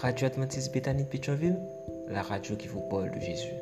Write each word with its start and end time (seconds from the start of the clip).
Radio 0.00 0.28
Adventiste 0.28 0.72
Bethany 0.72 1.04
de 1.04 1.08
Pétionville, 1.10 1.60
la 2.08 2.22
radio 2.22 2.56
qui 2.56 2.68
vous 2.68 2.80
parle 2.88 3.10
de 3.10 3.20
Jésus. 3.20 3.52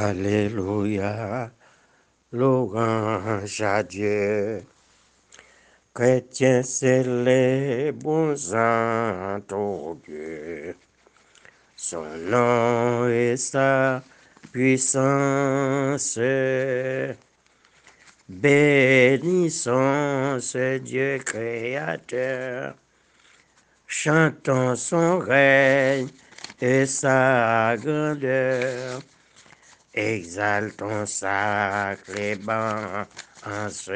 Alléluia, 0.00 1.50
louange 2.32 3.60
à 3.60 3.82
Dieu. 3.82 4.64
Chrétien 5.98 6.62
célèbre 6.62 8.36
saint 8.36 9.42
au 9.50 10.00
Dieu. 10.06 10.76
Son 11.74 12.04
nom 12.04 13.08
et 13.08 13.36
sa 13.36 14.00
puissance. 14.52 16.20
Bénissons 18.28 19.72
ce 20.38 20.78
Dieu 20.78 21.18
créateur. 21.18 22.76
Chantons 23.88 24.76
son 24.76 25.18
règne 25.18 26.06
et 26.60 26.86
sa 26.86 27.74
grandeur. 27.76 29.02
Exaltons 29.92 31.06
sa 31.06 31.96
clémence. 32.06 33.90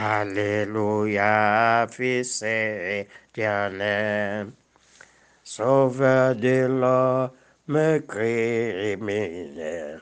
Alléluia, 0.00 1.88
Fils 1.90 2.44
éternel, 3.34 4.52
Sauveur 5.42 6.36
de 6.36 6.66
l'homme 6.68 8.00
criminel. 8.06 10.00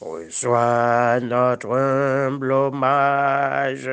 Reçois 0.00 1.20
notre 1.20 1.76
humble 1.76 2.50
hommage, 2.50 3.90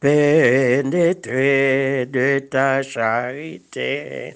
pénétré 0.00 2.06
de 2.06 2.40
ta 2.40 2.82
charité. 2.82 4.34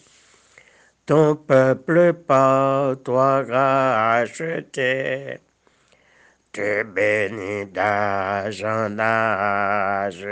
Ton 1.07 1.35
peuple 1.35 2.13
par 2.13 3.03
toi 3.03 3.43
racheté, 3.43 5.41
te 6.55 6.85
bénit 6.85 7.67
d'âge 7.67 8.65
en 8.65 8.99
âge. 8.99 10.27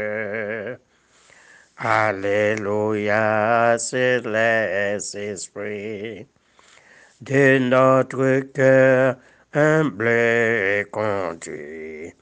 Alléluia, 1.76 3.76
céleste 3.78 5.16
esprit, 5.16 6.26
de 7.20 7.58
notre 7.58 8.40
cœur 8.54 9.16
humble 9.52 10.86
conduit. 10.92 12.14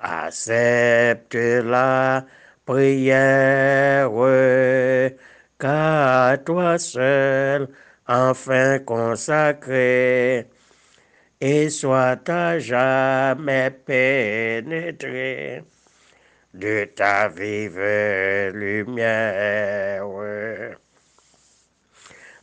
Accepte 0.00 1.34
la 1.34 2.26
prière 2.66 4.10
qu'à 5.60 6.36
toi 6.44 6.78
seul, 6.78 7.68
enfin 8.08 8.80
consacré, 8.80 10.48
et 11.44 11.70
soit 11.70 12.28
à 12.28 12.60
jamais 12.60 13.70
pénétré 13.84 15.64
de 16.54 16.84
ta 16.94 17.26
vive 17.26 17.80
lumière. 18.54 20.06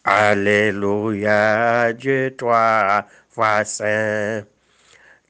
Alléluia, 0.03 1.93
Dieu, 1.93 2.35
toi, 2.38 3.05
foi 3.29 3.63
saint, 3.63 4.43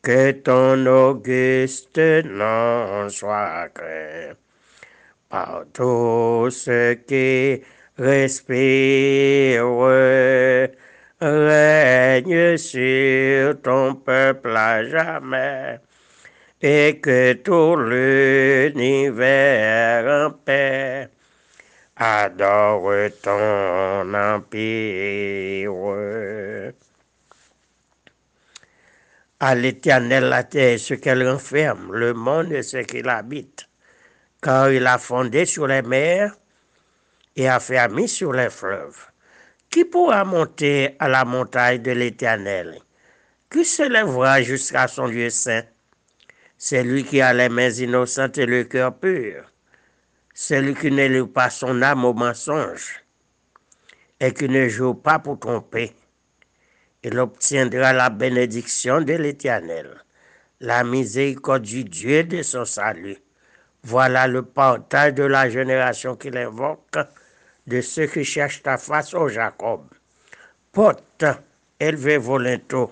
que 0.02 0.31
ton 0.31 0.88
auguste 0.88 2.00
nom 2.25 3.08
soit 3.09 3.69
craint 3.72 4.34
par 5.29 5.66
tous 5.74 6.50
ceux 6.50 6.96
qui 7.08 7.62
respire, 8.00 9.66
règne 11.22 12.57
sur 12.57 13.62
ton 13.62 13.96
peuple 13.96 14.56
à 14.56 14.85
jamais, 14.85 15.80
et 16.62 17.00
que 17.02 17.34
tout 17.34 17.75
l'univers 17.75 19.25
en 20.28 20.31
paix 20.31 21.09
adore 21.96 22.91
ton 23.22 24.13
empire. 24.13 25.74
À 29.41 29.56
l'éternel 29.56 30.25
la 30.25 30.44
terre, 30.44 30.79
ce 30.79 30.94
qu'elle 30.96 31.28
renferme, 31.29 31.94
le 31.94 32.13
monde 32.13 32.52
et 32.52 32.63
ce 32.63 32.78
qu'il 32.78 33.08
habite, 33.08 33.69
car 34.41 34.69
il 34.72 34.85
a 34.85 34.97
fondé 34.97 35.46
sur 35.46 35.66
les 35.68 35.81
mers 35.81 36.35
et 37.35 37.47
a 37.47 37.59
fermé 37.59 38.08
sur 38.08 38.34
les 38.34 38.50
fleuves. 38.50 39.09
Qui 39.69 39.85
pourra 39.85 40.25
monter 40.25 40.96
à 40.97 41.07
la 41.07 41.25
montagne 41.25 41.84
de 41.84 41.91
l'Éternel? 41.91 42.80
Qui 43.52 43.63
se 43.63 43.84
lèvera 43.84 44.41
jusqu'à 44.41 44.88
son 44.88 45.06
lieu 45.06 45.30
saint? 45.30 45.62
C'est 46.57 46.84
lui 46.84 47.03
qui 47.03 47.22
a 47.22 47.34
les 47.34 47.50
mains 47.50 47.69
innocentes 47.69 48.40
et 48.40 48.47
le 48.47 48.63
cœur 48.63 48.97
pur. 48.97 49.44
Celui 50.34 50.74
qui 50.74 50.90
ne 50.90 51.08
loue 51.08 51.28
pas 51.28 51.52
son 51.52 51.84
âme 51.84 52.03
au 52.03 52.16
mensonge 52.16 53.03
et 54.19 54.34
qui 54.34 54.50
ne 54.50 54.68
joue 54.68 54.96
pas 54.96 55.19
pour 55.19 55.38
tromper. 55.38 55.94
Il 57.03 57.19
obtiendra 57.19 57.94
la 57.94 58.09
bénédiction 58.09 59.02
de 59.02 59.13
l'Éternel, 59.13 60.03
la 60.62 60.84
miséricorde 60.84 61.62
du 61.62 61.84
Dieu 61.84 62.24
de 62.24 62.41
son 62.41 62.66
salut. 62.66 63.18
Voilà 63.84 64.25
le 64.25 64.41
portail 64.41 65.13
de 65.13 65.24
la 65.24 65.47
génération 65.47 66.16
qu'il 66.16 66.38
invoque 66.38 66.97
de 67.69 67.81
ceux 67.81 68.07
qui 68.07 68.24
cherchent 68.24 68.63
ta 68.63 68.78
face, 68.78 69.13
ô 69.13 69.30
Jacob. 69.30 69.84
Porte, 70.72 71.25
élevez 71.80 72.18
vos 72.18 72.40
linteaux, 72.40 72.91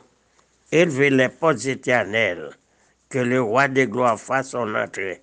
élevez 0.72 1.10
les 1.10 1.30
portes 1.30 1.66
éternelles, 1.66 2.52
que 3.10 3.18
le 3.18 3.42
roi 3.42 3.68
des 3.68 3.88
gloires 3.88 4.20
fasse 4.20 4.52
son 4.52 4.76
entrée. 4.76 5.22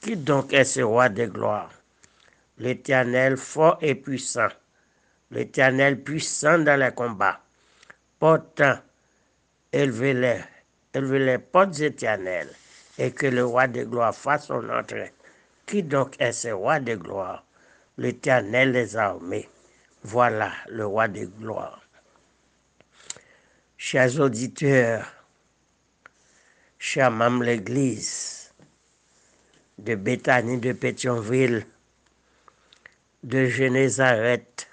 Qui 0.00 0.16
donc 0.16 0.54
est 0.54 0.64
ce 0.64 0.80
roi 0.80 1.10
des 1.10 1.26
gloires? 1.26 1.72
L'éternel 2.56 3.36
fort 3.36 3.76
et 3.82 3.94
puissant, 3.94 4.48
l'éternel 5.30 6.02
puissant 6.02 6.58
dans 6.58 6.80
les 6.80 6.92
combats. 6.92 7.40
Porte, 8.18 8.62
élevez 9.72 10.14
les, 10.14 10.40
élevez 10.94 11.18
les 11.18 11.38
portes 11.38 11.80
éternelles, 11.80 12.52
et 12.96 13.10
que 13.10 13.26
le 13.26 13.44
roi 13.44 13.66
des 13.66 13.84
gloires 13.84 14.14
fasse 14.14 14.46
son 14.46 14.66
entrée. 14.70 15.12
Qui 15.66 15.82
donc 15.82 16.16
est 16.18 16.32
ce 16.32 16.48
roi 16.48 16.80
des 16.80 16.96
gloires? 16.96 17.44
L'éternel 17.96 18.72
des 18.72 18.96
armées. 18.96 19.48
Voilà 20.02 20.52
le 20.68 20.86
roi 20.86 21.08
des 21.08 21.26
gloires. 21.26 21.80
Chers 23.76 24.20
auditeurs, 24.20 25.06
chers 26.78 27.10
membres 27.10 27.40
de 27.40 27.44
l'Église 27.44 28.52
de 29.78 29.94
Béthanie 29.94 30.58
de 30.58 30.72
Pétionville, 30.72 31.66
de 33.22 33.46
Génézareth, 33.46 34.68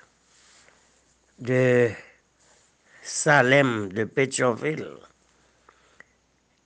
de 1.39 1.89
Salem 3.01 3.91
de 3.91 4.03
Pétionville 4.03 4.87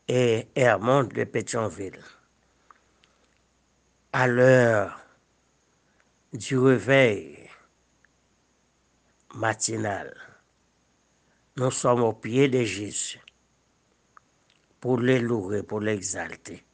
et 0.07 0.47
Hermont 0.55 1.03
de 1.03 1.23
Pétionville. 1.23 1.99
À 4.11 4.27
l'heure 4.27 5.04
du 6.37 6.57
réveil 6.57 7.49
matinal, 9.35 10.13
nous 11.57 11.71
sommes 11.71 12.03
au 12.03 12.13
pied 12.13 12.49
de 12.49 12.63
Jésus 12.63 13.21
pour 14.79 14.97
le 14.97 15.19
louer, 15.19 15.63
pour 15.63 15.79
l'exalter. 15.79 16.65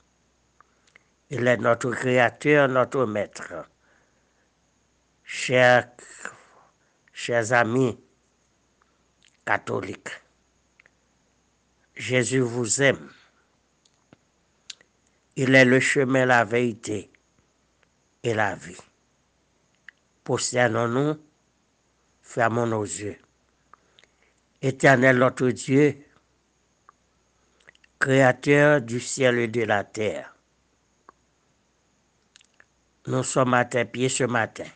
Il 1.29 1.47
est 1.47 1.57
notre 1.57 1.91
Créateur, 1.91 2.67
notre 2.67 3.05
Maître. 3.05 3.69
Chers, 5.23 5.91
chers 7.13 7.53
amis 7.53 7.97
catholiques, 9.45 10.09
Jésus 11.95 12.39
vous 12.39 12.81
aime. 12.81 13.09
Il 15.35 15.55
est 15.55 15.65
le 15.65 15.79
chemin, 15.79 16.25
la 16.25 16.43
vérité 16.43 17.09
et 18.23 18.33
la 18.33 18.55
vie. 18.55 18.90
Prosternons-nous, 20.23 21.18
fermons 22.21 22.68
nos 22.68 22.83
yeux. 22.83 23.18
Éternel 24.62 25.18
notre 25.18 25.50
Dieu, 25.50 25.97
Créateur 28.00 28.81
du 28.81 29.00
ciel 29.00 29.38
et 29.39 29.47
de 29.47 29.62
la 29.62 29.83
terre, 29.83 30.35
nous 33.07 33.23
sommes 33.23 33.53
à 33.53 33.65
tes 33.65 33.85
pieds 33.85 34.09
ce 34.09 34.23
matin 34.23 34.69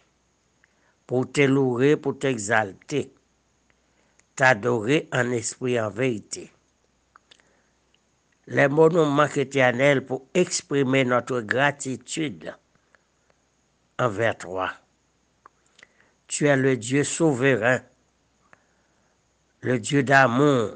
pour 1.07 1.31
te 1.31 1.41
louer, 1.41 1.95
pour 1.95 2.17
t'exalter, 2.17 3.13
t'adorer 4.35 5.07
en 5.11 5.31
esprit 5.31 5.79
en 5.79 5.89
vérité. 5.89 6.51
Les 8.47 8.67
mots 8.67 8.89
nous 8.89 9.05
manquent 9.05 9.37
éternels 9.37 10.05
pour 10.05 10.27
exprimer 10.33 11.03
notre 11.03 11.41
gratitude 11.41 12.55
envers 13.97 14.37
toi. 14.37 14.71
Tu 16.27 16.47
es 16.47 16.57
le 16.57 16.75
Dieu 16.77 17.03
souverain, 17.03 17.81
le 19.61 19.79
Dieu 19.79 20.03
d'amour, 20.03 20.75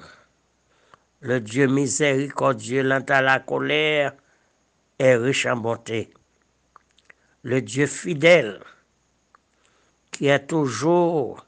le 1.21 1.39
Dieu 1.39 1.67
miséricordieux, 1.67 2.83
lent 2.83 3.05
à 3.09 3.21
la 3.21 3.39
colère 3.39 4.13
et 4.99 5.15
riche 5.15 5.45
en 5.45 5.57
bonté. 5.57 6.13
Le 7.43 7.61
Dieu 7.61 7.87
fidèle 7.87 8.59
qui 10.11 10.27
est 10.27 10.47
toujours 10.47 11.45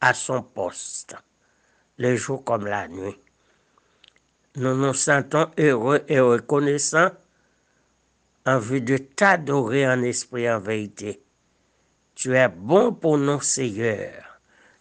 à 0.00 0.14
son 0.14 0.42
poste, 0.42 1.16
le 1.98 2.16
jour 2.16 2.44
comme 2.44 2.66
la 2.66 2.88
nuit. 2.88 3.18
Nous 4.56 4.76
nous 4.76 4.94
sentons 4.94 5.50
heureux 5.58 6.04
et 6.06 6.20
reconnaissants 6.20 7.10
en 8.46 8.58
vue 8.58 8.80
de 8.80 8.96
t'adorer 8.98 9.88
en 9.88 10.00
esprit 10.02 10.48
en 10.48 10.60
vérité. 10.60 11.23
Tu 12.24 12.34
es 12.34 12.48
bon 12.48 12.94
pour 12.94 13.18
nous, 13.18 13.42
Seigneur, 13.42 14.40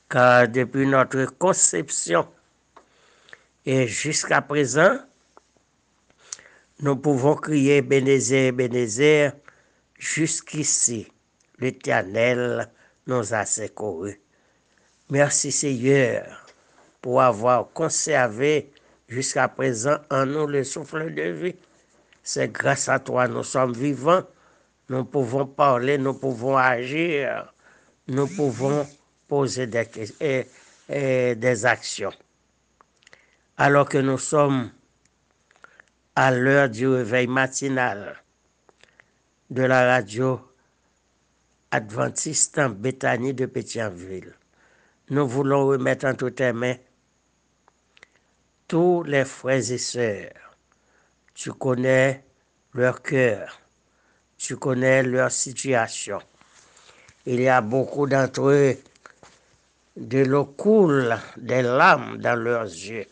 car 0.10 0.48
depuis 0.48 0.88
notre 0.88 1.26
conception 1.38 2.26
et 3.66 3.86
jusqu'à 3.86 4.42
présent, 4.42 4.98
nous 6.80 6.96
pouvons 6.96 7.36
crier 7.36 7.82
Bénézer, 7.82 8.54
Bénézer, 8.54 9.34
jusqu'ici, 10.00 11.12
l'Éternel 11.60 12.72
nous 13.08 13.34
a 13.34 13.46
secourus. 13.46 14.22
Merci 15.10 15.52
Seigneur 15.52 16.46
pour 17.02 17.22
avoir 17.22 17.74
conservé 17.74 18.72
jusqu'à 19.10 19.50
présent 19.50 19.98
en 20.10 20.26
nous 20.26 20.48
le 20.48 20.64
souffle 20.64 21.14
de 21.14 21.24
vie. 21.24 21.56
C'est 22.24 22.54
grâce 22.54 22.88
à 22.88 23.00
toi 23.00 23.28
nous 23.28 23.44
sommes 23.44 23.74
vivants, 23.74 24.24
nous 24.90 25.06
pouvons 25.06 25.46
parler, 25.46 25.98
nous 25.98 26.14
pouvons 26.14 26.58
agir, 26.58 27.54
nous 28.08 28.28
pouvons 28.28 28.86
poser 29.28 29.68
des, 29.68 29.88
et, 30.20 30.48
et 30.90 31.36
des 31.36 31.66
actions. 31.66 32.14
Alors 33.58 33.88
que 33.88 33.98
nous 33.98 34.18
sommes 34.18 34.72
à 36.16 36.32
l'heure 36.32 36.70
du 36.70 36.88
réveil 36.88 37.28
matinal 37.28 38.22
de 39.50 39.64
la 39.64 39.86
radio 39.86 40.42
adventiste 41.72 42.60
en 42.60 42.70
Béthanie 42.70 43.34
de 43.34 43.46
Pétienville. 43.48 44.36
Nous 45.10 45.28
voulons 45.28 45.66
remettre 45.66 46.06
entre 46.06 46.30
tes 46.30 46.54
mains 46.54 46.76
tous 48.68 49.04
les 49.04 49.26
frères 49.26 49.72
et 49.72 49.78
sœurs. 49.78 50.58
Tu 51.34 51.52
connais 51.52 52.24
leur 52.74 53.02
cœur, 53.02 53.60
tu 54.38 54.58
connais 54.58 55.04
leur 55.04 55.32
situation. 55.32 56.20
Il 57.26 57.40
y 57.40 57.48
a 57.48 57.62
beaucoup 57.62 58.08
d'entre 58.08 58.50
eux, 58.50 58.78
de 59.96 60.20
l'eau 60.20 60.46
coule, 60.46 61.16
des 61.38 61.62
larmes 61.62 62.18
dans 62.18 62.36
leurs 62.36 62.64
yeux. 62.64 63.06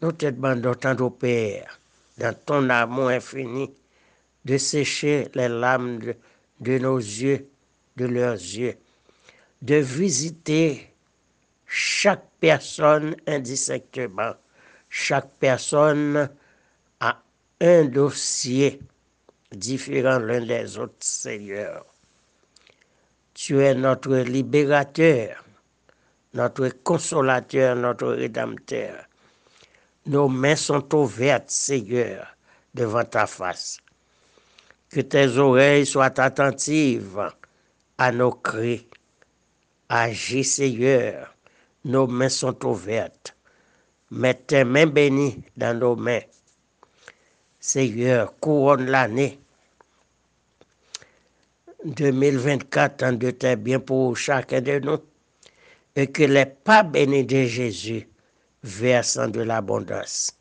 Nous 0.00 0.12
te 0.12 0.26
demandons 0.26 0.74
au 1.04 1.10
Père, 1.10 1.80
dans 2.18 2.34
ton 2.34 2.68
amour 2.70 3.08
infini, 3.08 3.72
de 4.44 4.58
sécher 4.58 5.28
les 5.34 5.48
larmes 5.48 5.98
de, 5.98 6.14
de 6.60 6.78
nos 6.78 6.98
yeux, 6.98 7.48
de 7.96 8.04
leurs 8.04 8.34
yeux, 8.34 8.76
de 9.62 9.76
visiter 9.76 10.90
chaque 11.66 12.26
personne 12.38 13.16
indistinctement. 13.26 14.34
Chaque 14.88 15.30
personne 15.40 16.28
a 17.00 17.20
un 17.60 17.84
dossier 17.86 18.80
différent 19.54 20.18
l'un 20.18 20.40
des 20.40 20.78
autres, 20.78 20.94
Seigneur. 21.00 21.84
Tu 23.34 23.60
es 23.60 23.74
notre 23.74 24.16
libérateur, 24.16 25.44
notre 26.34 26.68
consolateur, 26.68 27.74
notre 27.74 28.08
rédempteur. 28.08 29.04
Nos 30.06 30.28
mains 30.28 30.56
sont 30.56 30.94
ouvertes, 30.94 31.50
Seigneur, 31.50 32.26
devant 32.74 33.04
ta 33.04 33.26
face. 33.26 33.78
Que 34.90 35.00
tes 35.00 35.38
oreilles 35.38 35.86
soient 35.86 36.20
attentives 36.20 37.30
à 37.98 38.12
nos 38.12 38.32
cris. 38.32 38.86
Agis, 39.88 40.44
Seigneur. 40.44 41.34
Nos 41.84 42.06
mains 42.06 42.28
sont 42.28 42.64
ouvertes. 42.64 43.34
Mets 44.10 44.34
tes 44.34 44.64
mains 44.64 44.86
bénies 44.86 45.42
dans 45.56 45.76
nos 45.76 45.96
mains. 45.96 46.20
Seigneur, 47.58 48.38
couronne 48.38 48.86
l'année 48.86 49.40
2024 51.84 53.02
en 53.02 53.12
de 53.12 53.30
tes 53.30 53.56
biens 53.56 53.80
pour 53.80 54.16
chacun 54.16 54.60
de 54.60 54.78
nous. 54.78 54.98
Et 55.96 56.08
que 56.08 56.24
les 56.24 56.46
pas 56.46 56.82
bénis 56.82 57.24
de 57.24 57.44
Jésus 57.44 58.08
versent 58.62 59.18
de 59.18 59.42
l'abondance. 59.42 60.32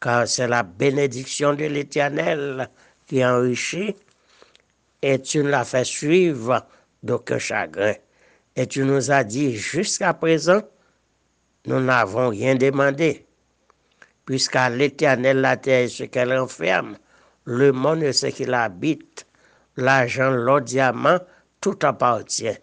Car 0.00 0.26
c'est 0.26 0.48
la 0.48 0.62
bénédiction 0.62 1.54
de 1.54 1.64
l'Éternel 1.64 2.68
qui 3.06 3.24
enrichit 3.24 3.94
et 5.02 5.20
tu 5.20 5.38
nous 5.38 5.48
l'as 5.48 5.64
fait 5.64 5.84
suivre 5.84 6.66
d'aucun 7.02 7.38
chagrin. 7.38 7.94
Et 8.54 8.66
tu 8.66 8.82
nous 8.84 9.10
as 9.10 9.24
dit 9.24 9.54
jusqu'à 9.54 10.14
présent, 10.14 10.62
nous 11.66 11.80
n'avons 11.80 12.30
rien 12.30 12.54
demandé, 12.54 13.26
puisqu'à 14.24 14.70
l'éternel 14.70 15.40
la 15.40 15.56
terre 15.56 15.84
est 15.84 15.88
ce 15.88 16.04
qu'elle 16.04 16.36
renferme, 16.36 16.96
le 17.44 17.72
monde 17.72 18.02
est 18.02 18.12
ce 18.12 18.26
qu'il 18.26 18.54
habite, 18.54 19.25
l'argent, 19.76 20.30
l'or, 20.30 20.60
diamant, 20.60 21.18
tout 21.60 21.78
appartient. 21.82 22.58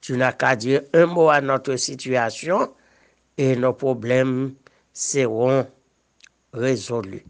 Tu 0.00 0.16
n'as 0.16 0.32
qu'à 0.32 0.56
dire 0.56 0.82
un 0.92 1.06
mot 1.06 1.28
à 1.28 1.40
notre 1.40 1.76
situation 1.76 2.72
et 3.38 3.56
nos 3.56 3.72
problèmes 3.72 4.54
seront 4.92 5.66
résolus. 6.52 7.24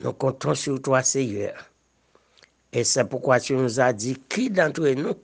Nous 0.00 0.12
comptons 0.12 0.54
sur 0.54 0.80
toi, 0.80 1.02
Seigneur. 1.02 1.70
Et 2.72 2.84
c'est 2.84 3.04
pourquoi 3.08 3.40
tu 3.40 3.54
nous 3.54 3.80
as 3.80 3.92
dit 3.92 4.16
qui 4.28 4.50
d'entre 4.50 4.88
nous 4.90 5.14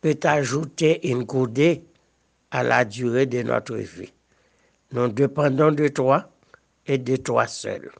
peut 0.00 0.18
ajouter 0.24 1.08
une 1.08 1.26
coudée 1.26 1.84
à 2.50 2.62
la 2.62 2.84
durée 2.84 3.26
de 3.26 3.42
notre 3.42 3.76
vie? 3.76 4.12
Nous 4.92 5.08
dépendons 5.08 5.72
de 5.72 5.88
toi 5.88 6.30
et 6.86 6.98
de 6.98 7.16
toi 7.16 7.46
seul. 7.46 7.90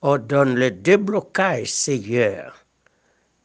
Ordonne 0.00 0.54
le 0.54 0.70
déblocage, 0.70 1.70
Seigneur, 1.70 2.59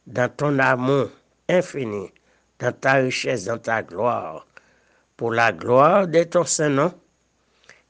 dans 0.06 0.28
ton 0.34 0.58
amour 0.58 1.10
infini, 1.48 2.12
dans 2.58 2.72
ta 2.72 2.94
richesse, 2.94 3.44
dans 3.44 3.58
ta 3.58 3.82
gloire, 3.82 4.46
pour 5.16 5.32
la 5.32 5.52
gloire 5.52 6.06
de 6.06 6.22
ton 6.24 6.44
Saint-Nom 6.44 6.92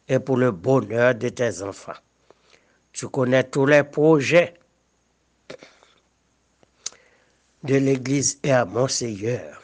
et 0.08 0.18
pour 0.18 0.36
le 0.36 0.50
bonheur 0.50 1.14
de 1.14 1.28
tes 1.28 1.62
enfants. 1.62 1.92
Tu 2.92 3.08
connais 3.08 3.44
tous 3.44 3.66
les 3.66 3.82
projets 3.84 4.54
de 7.62 7.76
l'Église 7.76 8.38
et 8.42 8.52
à 8.52 8.64
mon 8.64 8.88
Seigneur. 8.88 9.60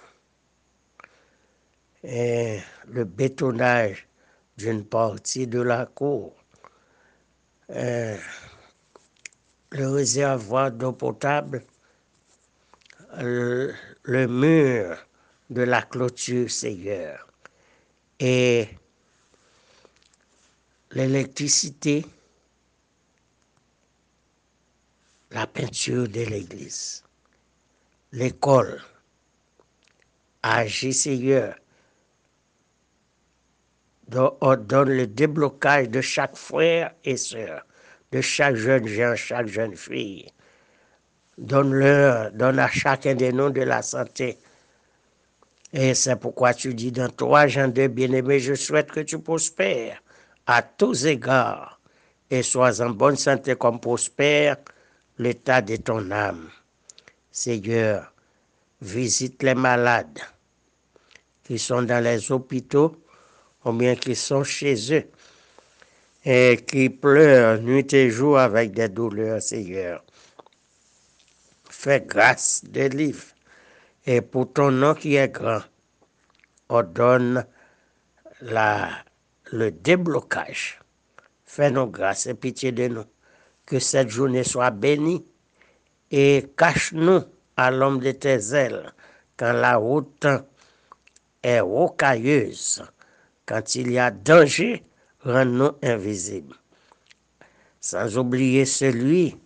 Le 2.03 3.05
bétonnage 3.05 4.09
d'une 4.57 4.85
partie 4.85 5.47
de 5.47 5.61
la 5.63 5.87
cour, 5.87 6.35
le 7.69 8.19
réservoir 9.73 10.73
d'eau 10.73 10.93
potable, 10.93 11.65
le, 13.21 13.75
mur 14.27 14.97
de 15.51 15.63
la 15.63 15.83
clôture, 15.83 16.51
Seigneur, 16.51 17.27
et 18.19 18.69
l'électricité, 20.93 22.07
la 25.31 25.47
peinture 25.47 26.09
de 26.09 26.21
l'église 26.21 27.03
l'école. 28.13 28.81
Agis, 30.43 30.95
Seigneur. 30.95 31.57
Ordonne 34.15 34.91
le 34.91 35.07
déblocage 35.07 35.89
de 35.89 36.03
chaque 36.03 36.37
frère 36.37 36.95
et 37.03 37.17
sœur, 37.17 37.65
de 38.11 38.21
chaque 38.21 38.57
jeune 38.57 38.87
gens, 38.87 39.17
chaque 39.17 39.47
jeune 39.47 39.75
fille. 39.75 40.29
Donne-leur, 41.39 42.31
donne 42.33 42.59
à 42.59 42.69
chacun 42.69 43.15
des 43.15 43.33
noms 43.33 43.51
de 43.51 43.63
la 43.63 43.83
santé. 43.83 44.39
Et 45.73 45.95
c'est 45.95 46.17
pourquoi 46.17 46.53
tu 46.53 46.75
dis 46.75 46.93
dans 46.93 47.09
toi, 47.09 47.47
Jean 47.47 47.69
de 47.69 47.87
bien-aimé, 47.87 48.39
je 48.39 48.55
souhaite 48.55 48.91
que 48.91 49.01
tu 49.01 49.19
prospères 49.19 50.03
à 50.47 50.63
tous 50.63 51.07
égards 51.07 51.81
et 52.31 52.43
sois 52.43 52.83
en 52.83 52.91
bonne 52.91 53.17
santé 53.17 53.55
comme 53.57 53.81
prospère 53.81 54.57
l'état 55.19 55.63
de 55.63 55.77
ton 55.77 56.11
âme. 56.11 56.51
Seigneur, 57.31 58.13
visite 58.83 59.43
les 59.43 59.55
malades 59.55 60.19
qui 61.45 61.59
sont 61.59 61.83
dans 61.83 62.03
les 62.05 62.31
hôpitaux 62.31 62.97
ou 63.65 63.73
bien 63.73 63.95
qui 63.97 64.15
sont 64.15 64.45
chez 64.45 64.75
eux 64.95 65.05
et 66.25 66.59
qui 66.67 66.91
pleurent 66.91 67.61
nuit 67.61 67.93
et 67.95 68.11
jour 68.11 68.39
avec 68.39 68.73
des 68.73 68.89
douleurs, 68.89 69.41
Seigneur. 69.41 70.05
Fais 71.83 72.01
grâce, 72.01 72.63
délivre. 72.63 73.25
Et 74.07 74.21
pour 74.21 74.53
ton 74.53 74.71
nom 74.71 74.95
qui 74.95 75.17
est 75.17 75.31
grand, 75.31 75.63
ordonne 76.69 77.45
le 78.41 79.71
déblocage. 79.71 80.79
Fais-nous 81.45 81.89
grâce 81.89 82.29
et 82.29 82.35
pitié 82.35 82.71
de 82.71 82.87
nous. 82.87 83.05
Que 83.67 83.81
cette 83.81 84.11
journée 84.11 84.45
soit 84.45 84.71
bénie 84.71 85.25
et 86.13 86.53
cache-nous 86.57 87.25
à 87.57 87.73
l'homme 87.73 87.99
de 87.99 88.13
tes 88.13 88.55
ailes 88.55 88.93
quand 89.37 89.53
la 89.53 89.75
route 89.75 90.29
est 91.43 91.59
rocailleuse, 91.59 92.85
quand 93.45 93.75
il 93.75 93.91
y 93.91 93.99
a 93.99 94.13
danger, 94.13 94.85
rends-nous 95.25 95.73
invisibles. 95.83 96.55
Sans 97.81 98.19
oublier 98.19 98.67
celui 98.67 99.37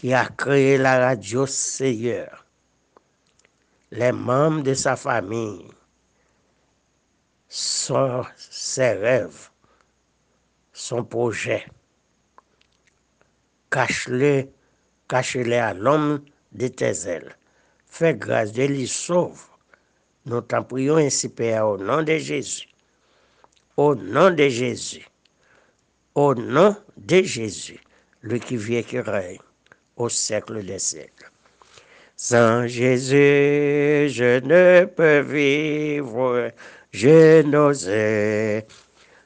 qui 0.00 0.14
a 0.14 0.24
créé 0.24 0.78
la 0.78 0.98
radio 0.98 1.44
Seigneur, 1.44 2.46
les 3.90 4.12
membres 4.12 4.62
de 4.62 4.72
sa 4.72 4.96
famille, 4.96 5.68
son, 7.50 8.24
ses 8.34 8.92
rêves, 8.92 9.50
son 10.72 11.04
projet. 11.04 11.66
Cache-les, 13.70 14.50
cache-les 15.06 15.56
à 15.56 15.74
l'homme 15.74 16.24
de 16.52 16.68
tes 16.68 17.06
ailes. 17.06 17.36
Fais 17.84 18.14
grâce 18.14 18.52
de 18.52 18.62
lui, 18.62 18.88
sauve. 18.88 19.50
Nous 20.24 20.40
t'en 20.40 20.62
prions 20.62 20.96
ainsi, 20.96 21.28
Père, 21.28 21.68
au 21.68 21.76
nom 21.76 22.02
de 22.02 22.16
Jésus. 22.16 22.70
Au 23.76 23.94
nom 23.94 24.30
de 24.30 24.48
Jésus. 24.48 25.06
Au 26.14 26.34
nom 26.34 26.74
de 26.96 27.20
Jésus, 27.20 27.80
lui 28.22 28.40
qui 28.40 28.56
vient 28.56 28.82
qui 28.82 28.98
règne 28.98 29.36
au 30.00 30.08
siècle 30.08 30.64
des 30.64 30.78
siècles. 30.78 31.30
Sans 32.16 32.66
Jésus, 32.66 34.08
je 34.08 34.40
ne 34.40 34.84
peux 34.84 35.20
vivre, 35.20 36.50
je 36.90 37.42
n'osais 37.42 38.66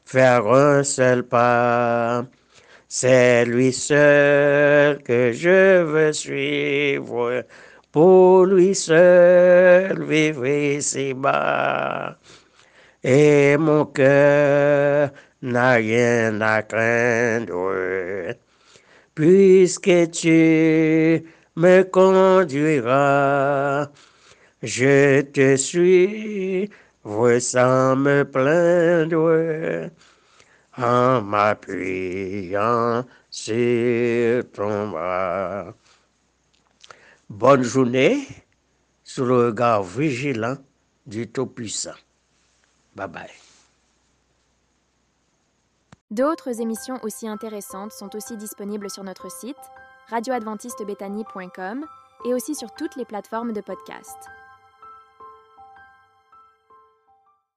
faire 0.04 0.46
un 0.46 0.82
seul 0.84 1.22
pas. 1.24 2.24
C'est 2.88 3.44
lui 3.44 3.72
seul 3.72 5.02
que 5.02 5.32
je 5.32 5.82
veux 5.82 6.12
suivre, 6.12 7.44
pour 7.90 8.46
lui 8.46 8.74
seul 8.74 10.04
vivre 10.04 10.46
ici-bas. 10.46 12.16
Et 13.02 13.56
mon 13.56 13.86
cœur 13.86 15.10
n'a 15.42 15.72
rien 15.74 16.40
à 16.40 16.62
craindre, 16.62 17.72
puisque 19.14 20.10
tu 20.10 21.24
me 21.56 21.82
conduiras. 21.82 23.90
Je 24.62 25.20
te 25.22 25.56
suis 25.56 26.70
sans 27.40 27.96
me 27.96 28.24
plaindre 28.24 29.90
en 30.76 31.22
m'appuyant 31.22 33.04
sur 33.30 34.50
ton 34.52 34.88
bras. 34.88 35.74
Bonne 37.28 37.62
journée 37.62 38.26
sous 39.02 39.24
le 39.24 39.46
regard 39.46 39.82
vigilant 39.82 40.58
du 41.06 41.30
Tout-Puissant. 41.30 41.94
Bye 42.96 43.08
bye. 43.08 43.43
D'autres 46.10 46.60
émissions 46.60 46.98
aussi 47.02 47.26
intéressantes 47.26 47.92
sont 47.92 48.14
aussi 48.14 48.36
disponibles 48.36 48.90
sur 48.90 49.04
notre 49.04 49.30
site 49.30 49.56
radioadventistebethany.com 50.10 51.86
et 52.26 52.34
aussi 52.34 52.54
sur 52.54 52.72
toutes 52.72 52.96
les 52.96 53.04
plateformes 53.04 53.52
de 53.52 53.60
podcast. 53.60 54.16